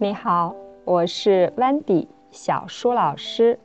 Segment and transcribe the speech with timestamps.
[0.00, 3.58] 你好，我是 Wendy 小舒老师。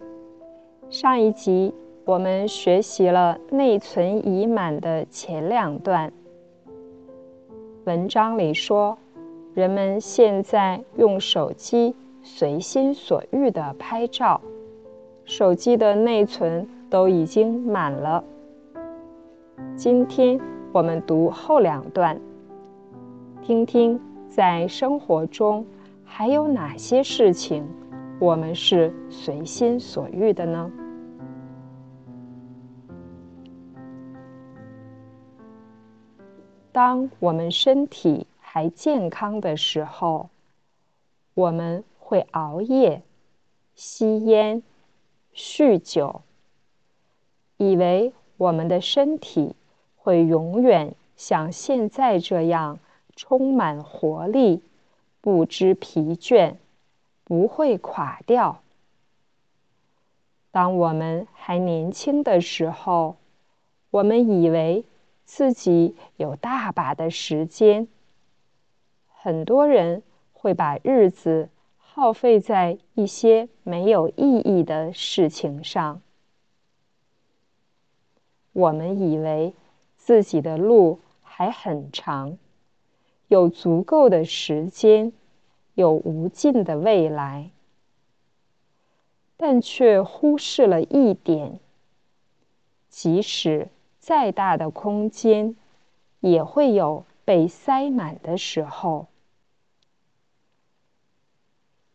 [0.89, 1.71] 上一集
[2.05, 6.11] 我们学习了内存已满的前两段。
[7.85, 8.97] 文章里说，
[9.54, 14.41] 人们现在用手机随心所欲的拍照，
[15.26, 18.23] 手机的内存都已经满了。
[19.76, 20.41] 今天
[20.72, 22.20] 我们读后两段，
[23.44, 25.63] 听听在生活中
[26.16, 27.67] 还有哪些事情
[28.20, 30.71] 我们是随心所欲的呢？
[36.71, 40.30] 当我们身体还健康的时候，
[41.34, 43.02] 我们会熬夜、
[43.73, 44.62] 吸烟、
[45.34, 46.21] 酗酒，
[47.57, 49.55] 以为我们的身体。
[49.98, 52.77] 会永远像现在这样
[53.16, 54.62] 充满活力，
[55.23, 56.57] 不知疲倦，
[57.24, 58.62] 不会垮掉。
[60.52, 63.16] 当我们还年轻的时候，
[63.90, 64.83] 我们以为
[65.23, 67.88] 自己有大把的时间。
[69.07, 76.01] 很多人会把日子耗费在一些没有意义的事情上。
[78.51, 79.53] 我们以为。
[79.95, 82.38] 自己的路还很长，
[83.27, 85.11] 有足够的时间，
[85.73, 87.49] 有无尽的未来，
[89.38, 91.59] 但却忽视了一点：
[92.89, 93.67] 即使
[93.99, 95.55] 再大的空间，
[96.19, 99.07] 也会有被塞满的时候；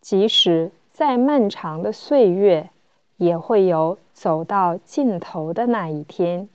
[0.01, 2.71] 即使再漫长的岁月，
[3.17, 6.49] 也会有走到尽头的那一天。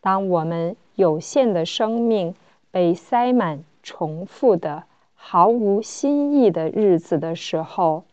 [0.00, 2.34] 当我们有限的生命
[2.70, 8.04] 被塞满重复的、毫无新意的日子的时候，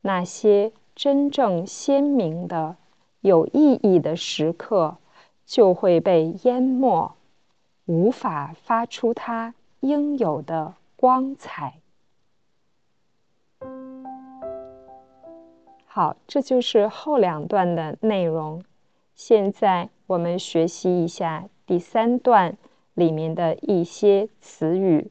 [0.00, 2.76] 那些真正鲜明的、
[3.20, 4.96] 有意义的时刻
[5.44, 7.14] 就会被淹没，
[7.84, 11.74] 无法发出它应有的光彩。
[15.86, 18.64] 好，这就是后两段的内容。
[19.14, 22.56] 现在我们学习一下第三段
[22.94, 25.10] 里面的一些词语。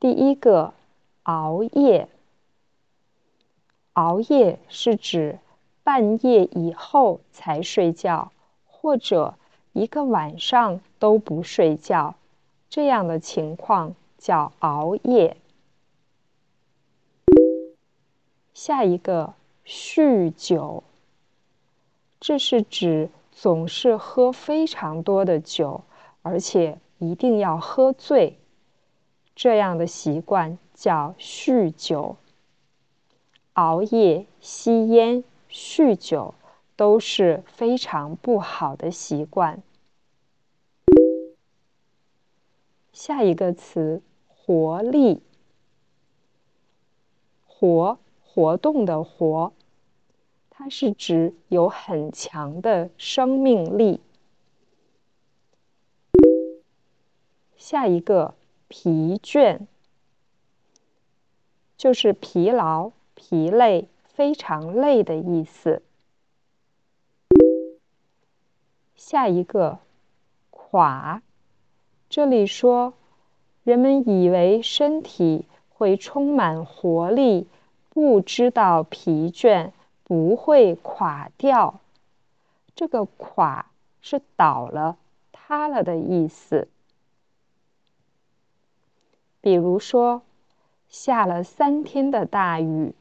[0.00, 0.74] 第一个，
[1.22, 2.08] 熬夜。
[3.92, 5.38] 熬夜是指
[5.84, 8.32] 半夜以后才睡觉，
[8.66, 9.36] 或者
[9.72, 12.16] 一个晚上都不睡觉，
[12.68, 15.36] 这样的情况叫熬夜。
[18.52, 19.34] 下一个。
[19.66, 20.84] 酗酒，
[22.26, 25.84] 这是指总是喝非常多的酒，
[26.22, 28.38] 而且一定要喝醉，
[29.36, 32.16] 这样的习惯叫酗酒。
[33.52, 36.32] 熬夜、吸烟、酗酒
[36.76, 39.62] 都是非常不好的习惯。
[42.90, 45.20] 下一个词，活力，
[47.46, 47.98] 活。
[48.22, 49.52] 活动的活，
[50.56, 54.00] 它是指有很强的生命力。
[57.56, 58.36] 下一个
[58.68, 59.62] 疲倦，
[61.76, 65.82] 就是疲劳、疲累、非常累的意思。
[68.94, 69.80] 下一个
[70.50, 71.20] 垮，
[72.08, 72.94] 这里说
[73.64, 77.48] 人们以为身体会充满活力。
[77.90, 79.70] 不知道疲倦
[80.04, 81.80] 不会垮掉，
[82.76, 83.66] 这个“垮”
[84.00, 84.98] 是倒了、
[85.32, 86.68] 塌了的意思。
[89.40, 90.22] 比如说，
[90.88, 92.94] 下了三天的大雨，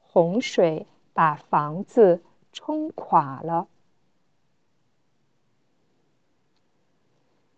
[0.00, 2.22] 洪水把房子
[2.52, 3.68] 冲垮了。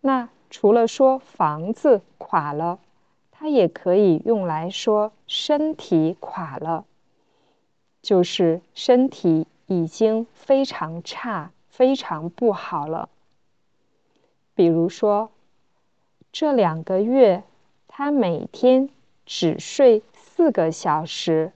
[0.01, 2.79] 那除了说房子垮了，
[3.31, 6.85] 它也可以用来说身体垮了，
[8.01, 13.09] 就是身体已经非常差、非常不好了。
[14.55, 15.31] 比如说，
[16.31, 17.43] 这两个月
[17.87, 18.89] 他每天
[19.25, 21.53] 只睡四个小时，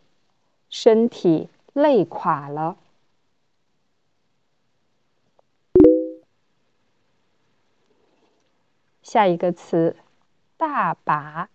[0.70, 2.78] 身体累垮了。
[9.02, 9.96] 下一个词，
[10.58, 11.50] 大把。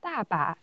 [0.00, 0.56] 大把，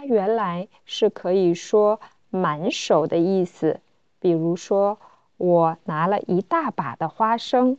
[0.00, 2.00] 它原来是可以说
[2.30, 3.80] 满手的意思。
[4.18, 4.98] 比如说，
[5.36, 7.76] 我拿了一大把的花生，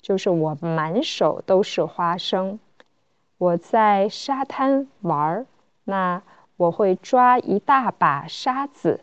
[0.00, 2.60] 就是我满手都是花生。
[3.38, 5.46] 我在沙滩玩儿，
[5.82, 6.22] 那
[6.56, 9.00] 我会抓一大把沙子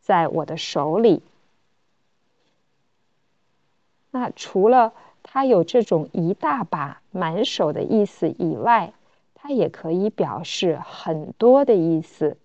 [0.00, 1.24] 在我的手里。
[4.12, 4.92] 那除了
[5.24, 8.92] 它有这种一大把满手的意思以外，
[9.42, 12.36] 它也可以表示很多的意思。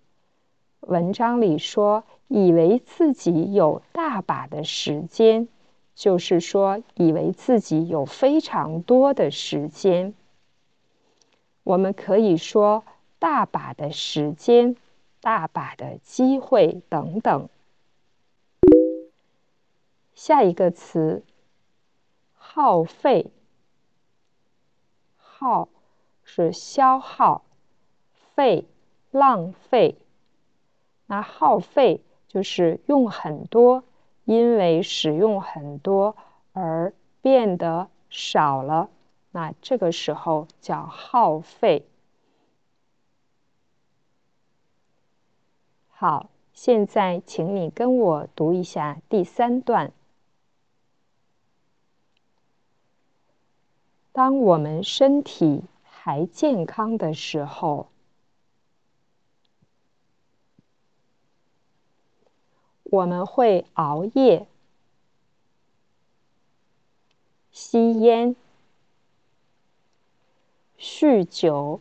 [0.80, 5.46] 文章里说，以为自己有大把的时间，
[5.94, 10.14] 就是说，以为自己有非常多的时间。
[11.64, 12.82] 我们可以说
[13.18, 14.74] 大把的时间、
[15.20, 17.48] 大把的机会等等。
[20.14, 21.22] 下一个词，
[22.38, 23.26] 耗费。
[25.18, 25.68] 耗
[26.26, 27.42] 是消耗，
[28.34, 28.66] 费
[29.10, 29.96] 浪费。
[31.06, 33.84] 那耗费就是用很多，
[34.24, 36.16] 因为使用很多
[36.52, 36.92] 而
[37.22, 38.90] 变得少了。
[39.30, 41.86] 那这个时候叫耗费。
[45.88, 49.92] 好，现在请你跟我读一下第三段。
[54.12, 55.62] 当我们身体
[56.06, 57.88] 还健康的时候，
[62.84, 64.46] 我们会熬夜、
[67.50, 68.36] 吸烟。
[70.78, 71.80] 酗酒，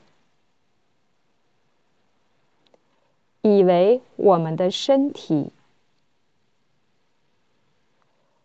[3.43, 5.51] 以为我们的身体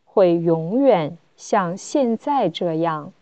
[0.05, 3.15] 会永远像现在这样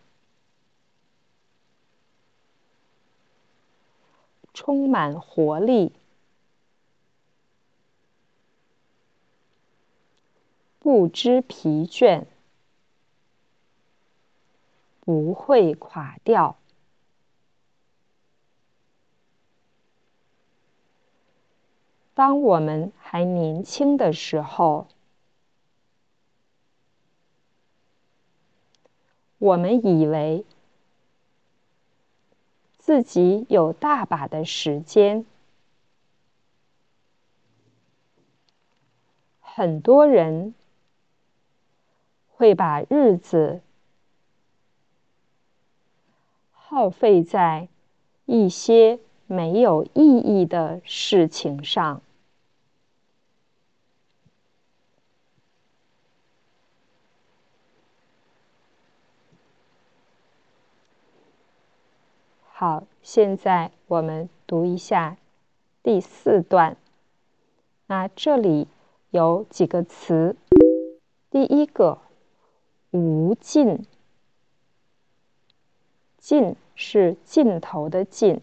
[4.60, 5.92] 充满活力，
[10.80, 12.24] 不知疲倦，
[14.98, 16.56] 不会垮掉。
[22.14, 24.88] 当我们还年轻的时候，
[29.38, 30.44] 我们以为
[32.88, 35.26] 自己有大把的时间。
[39.42, 40.54] 很多人
[42.30, 43.60] 会把日子
[46.50, 47.68] 耗费在
[48.24, 52.00] 一些没有意义的事情上。
[62.60, 65.16] 好，现在我们读一下
[65.80, 66.76] 第四段。
[67.86, 68.66] 那这里
[69.10, 70.34] 有几个词，
[71.30, 71.98] 第一个
[72.90, 73.86] “无尽
[76.18, 78.40] ”，“尽”是尽头的“尽”，“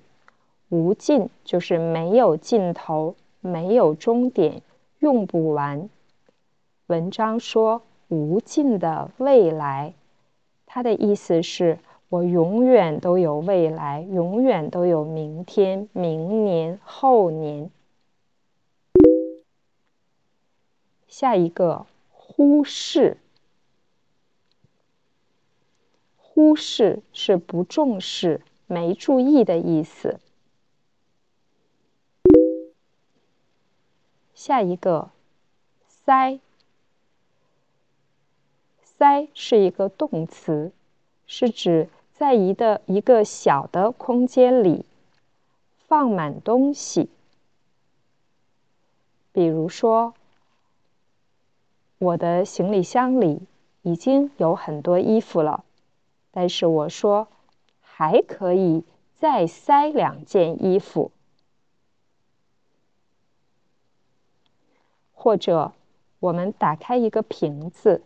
[0.71, 4.61] 无尽”就是没有尽头，没有终点，
[4.99, 5.89] 用不完。
[6.87, 9.93] 文章说“无尽的未来”，
[10.65, 11.79] 它的意思是。
[12.15, 17.69] 我永远都有未来，永远都有明天、明年、后年。
[21.09, 23.17] 下一个，忽视。
[26.15, 30.21] 忽视是不重视、没注意的意思。
[34.33, 35.11] 下一个，
[35.89, 36.39] 塞。
[38.81, 40.71] 塞是一个动词，
[41.27, 41.89] 是指。
[42.17, 44.85] 在一的一个小的空间里
[45.85, 47.09] 放满东西，
[49.33, 50.13] 比如说，
[51.97, 53.41] 我的行李箱里
[53.81, 55.65] 已经有很多衣服了，
[56.31, 57.27] 但是我说
[57.81, 58.85] 还可以
[59.19, 61.11] 再塞两件衣服，
[65.13, 65.73] 或者
[66.21, 68.03] 我们打开一个瓶子。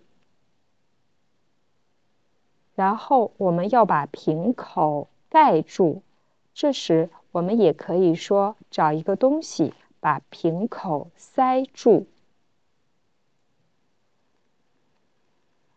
[2.80, 6.02] 然后我们要把瓶口盖住，
[6.54, 12.08] 这时我们也可以说找一个东西把瓶口塞住。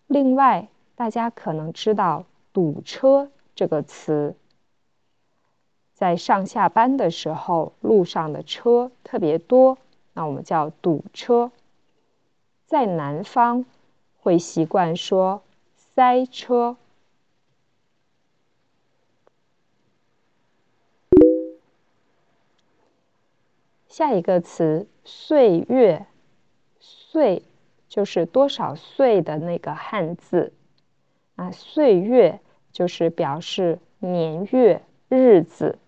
[0.07, 4.37] 另外，大家可能知道“堵车”这个词，
[5.95, 9.77] 在上下班的时候，路上的车特别多，
[10.13, 11.51] 那我们叫堵车。
[12.65, 13.65] 在南方
[14.21, 15.43] 会习惯说
[15.75, 16.77] 塞车。
[23.93, 26.07] 下一个词“岁月
[26.81, 27.43] ”，“岁”
[27.91, 30.55] 就是多少岁的那个汉字。
[31.37, 32.41] 啊，岁月
[32.73, 34.81] 就是表示年月
[35.11, 35.79] 日子。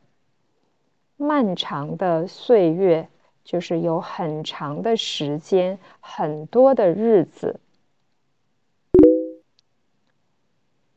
[1.16, 3.08] 漫长的岁月
[3.42, 7.58] 就是有很长的时间，很多的日子。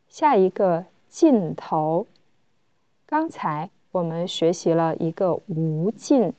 [0.10, 2.06] 下一个尽头，
[3.06, 6.34] 刚才我们学习了一个无尽，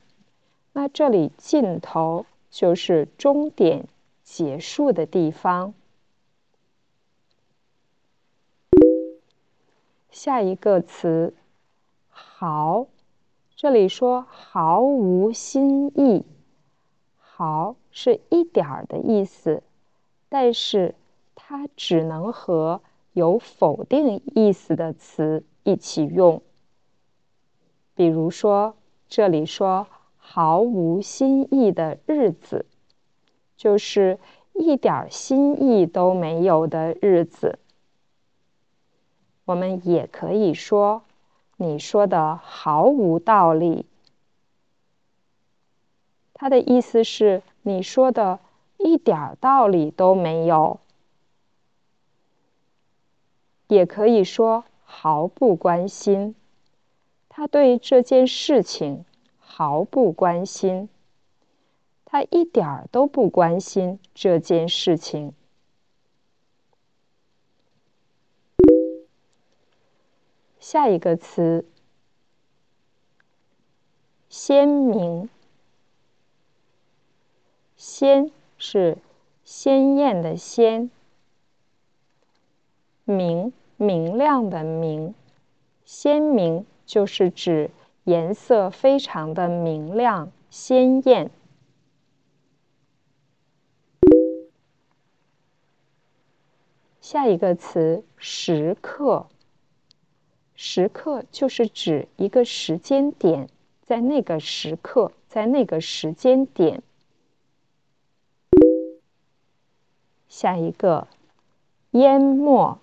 [0.79, 3.89] 那这里尽头就是终点
[4.23, 5.73] 结束的地方。
[10.09, 11.33] 下一个词，
[12.07, 12.87] 毫，
[13.57, 16.23] 这里说毫无新意，
[17.17, 19.61] 毫是一点儿的意思，
[20.29, 20.95] 但是
[21.35, 22.79] 它只能和
[23.11, 26.41] 有否定意思的词一起用。
[27.95, 28.77] 比如说，
[29.09, 29.85] 这里说
[30.31, 32.67] 毫无新意的日子，
[33.57, 34.19] 就是
[34.53, 37.57] 一点新意都没有的日子。
[39.45, 41.01] 我们也可以说，
[41.57, 43.87] 你说的毫无道理。
[46.35, 48.39] 他的意思是你说的
[48.77, 50.79] 一点道理都没有。
[53.67, 56.35] 也可以说毫不关心，
[57.27, 59.05] 他对这件事情
[59.51, 60.89] 毫不关心，
[62.05, 65.33] 他一点儿都不关心这件事情。
[70.59, 71.65] 下一个词，
[74.29, 75.27] 鲜明。
[77.75, 78.29] 鲜
[78.59, 78.99] 是
[79.43, 80.91] 鲜艳的鲜，
[83.03, 85.15] 明明亮的明，
[85.83, 87.71] 鲜明就是指
[88.03, 91.31] 颜色非常的明亮鲜艳。
[97.01, 99.27] 下一个词，时刻。
[100.55, 103.49] 时刻就是指一个时间点，
[103.81, 106.83] 在那个时刻，在那个时间点。
[110.27, 111.07] 下一个，
[111.91, 112.77] 淹没。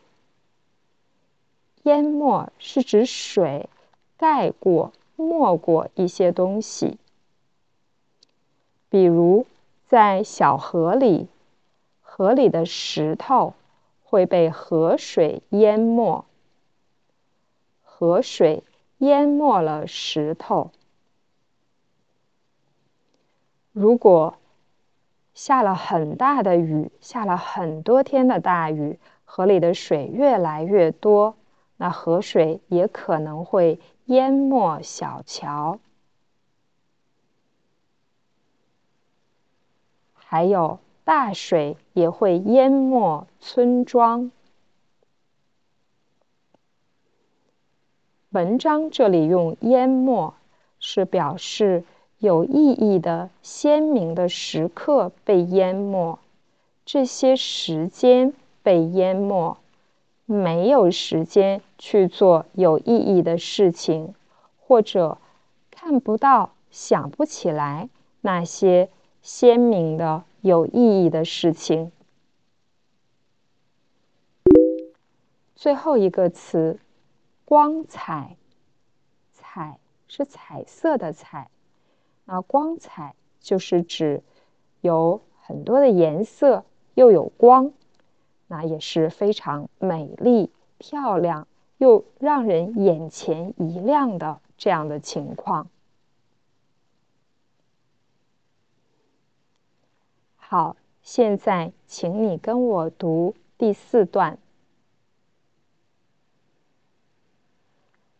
[1.83, 3.69] 淹没是指水
[4.17, 6.99] 盖过、没过一些东西，
[8.89, 9.47] 比如
[9.87, 11.29] 在小河里，
[12.01, 13.55] 河里的石头
[14.05, 16.25] 会被河水淹没。
[17.83, 18.63] 河水
[18.99, 20.71] 淹没了石头。
[23.73, 24.37] 如果
[25.35, 31.35] 下了很大的雨，下了很多天的大雨，河里的水越来越多，
[31.77, 35.79] 那河水也可能会淹没小桥，
[40.15, 44.31] 还有大水也会淹没村庄。
[48.31, 50.35] 文章这里用淹没，
[50.79, 51.85] 是表示
[52.19, 56.19] 有意义的、鲜明的时刻被淹没，
[56.85, 59.57] 这些时间被淹没，
[60.27, 64.15] 没有时间去做有意义的事情，
[64.61, 65.17] 或者
[65.71, 67.89] 看不到、想不起来
[68.21, 68.91] 那些
[69.23, 71.91] 鲜明的、有意义的事情。
[75.55, 76.79] 最后一个词。
[77.49, 78.37] 光彩，
[79.33, 79.79] 彩
[80.09, 81.49] 是彩色的彩，
[82.25, 84.25] 那光彩就是指
[84.81, 86.65] 有很多的颜色，
[86.95, 87.73] 又有光，
[88.49, 91.47] 那也是非常美丽、漂亮
[91.79, 95.69] 又让人眼前一亮的这样的情况。
[100.37, 104.39] 好，现在请你跟我读第四段。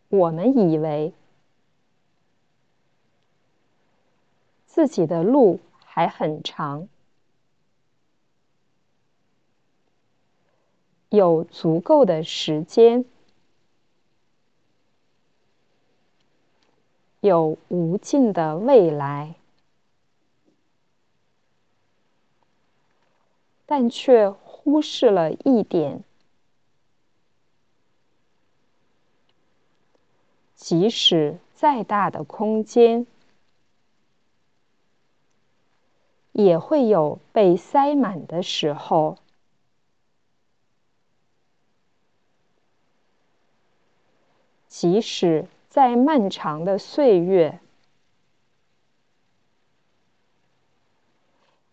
[0.09, 1.13] 我们以为
[4.65, 6.87] 自己的路还很长，
[11.09, 13.05] 有足够的时间，
[17.21, 19.35] 有无尽的未来，
[23.65, 26.03] 但却忽视了一点。
[30.55, 33.07] 即使再大的空间，
[36.33, 39.17] 也会有被塞满的时候。
[44.67, 47.59] 即使再漫长的岁月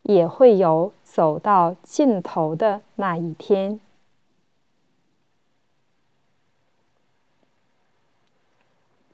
[0.02, 3.80] 也会有走到尽头的那一天。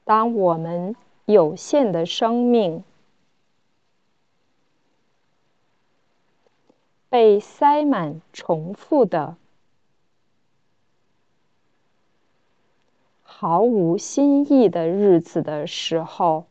[0.03, 0.95] 当我们
[1.25, 2.83] 有限的生命
[7.07, 9.37] 被塞满重复的
[13.41, 16.45] 毫无新意的日子的时候，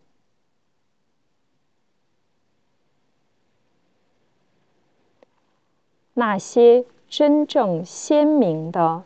[6.15, 9.05] 那些真正鲜明的、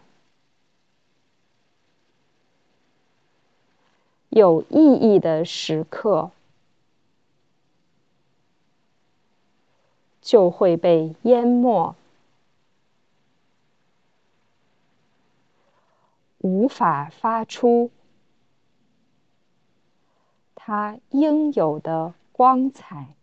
[4.30, 6.30] 有意义的时刻，
[10.22, 11.94] 就会被淹没，
[16.44, 17.90] 无法发出
[20.54, 23.14] 它应有的光彩。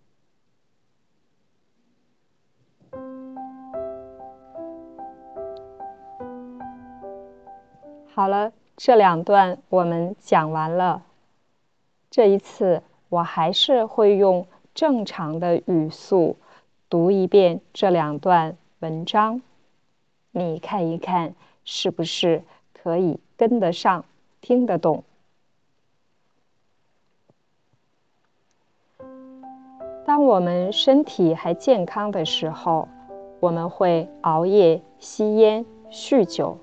[8.08, 11.04] 好了，这两段我们讲完了。
[12.10, 16.38] 这一次，我还是会用正常的语速
[16.90, 19.44] 读一遍这两段文章，
[20.32, 22.44] 你看一看是不是
[22.82, 24.04] 可以跟得上、
[24.42, 25.04] 听得懂。
[30.04, 32.88] 当我们身体还健康的时候，
[33.40, 36.58] 我们会熬夜、吸烟、酗酒。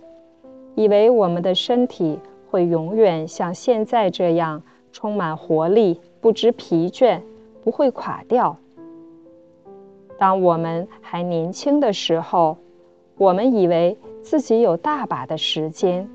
[0.75, 2.19] 以为我们的身体
[2.51, 7.21] 会永远像现在这样充满活力，不知疲倦，
[7.63, 8.57] 不会垮掉。
[10.19, 12.59] 当我们还年轻的时候，
[13.17, 13.97] 我们以为
[14.31, 16.07] 自己有大把的时间。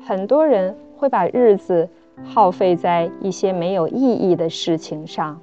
[0.00, 1.88] 很多人会把日子
[2.22, 5.36] 耗费在一些没有意义的事情上。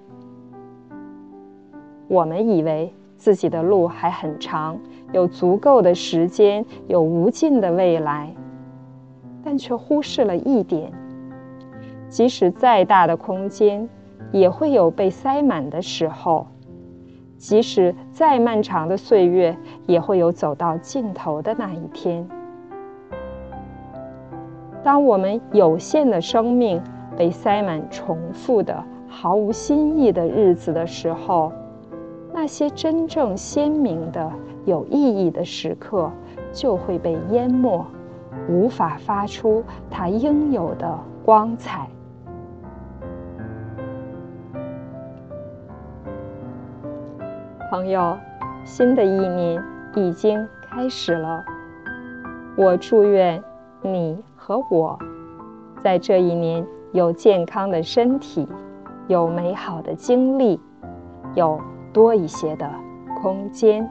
[2.08, 4.80] 我们以为自己的路还很长。
[5.12, 8.34] 有足够的时间，有无尽的未来，
[9.44, 10.90] 但却忽视了一点：
[12.08, 13.88] 即使再大的空间，
[14.32, 16.48] 也会有被塞满的时候；
[17.44, 22.26] 即使再漫长的岁月，也会有走到尽头的那一天。
[24.82, 26.82] 当我们有限的生命
[27.18, 31.52] 被塞满重复的、毫无新意的日子的时候，
[32.34, 34.32] 那些真正鲜明的。
[34.64, 36.10] 有意义的时刻
[36.54, 37.86] 就会被淹没，
[38.48, 41.86] 无法发出它应有的光彩。
[47.74, 48.16] 朋友，
[48.64, 49.60] 新的一年
[49.96, 51.44] 已经开始了，
[52.56, 53.44] 我祝愿
[53.82, 54.96] 你和我
[55.84, 58.48] 在这一年有健康的身体，
[59.08, 60.62] 有美好的经历，
[61.34, 61.60] 有
[61.92, 62.70] 多一些的
[63.20, 63.90] 空间。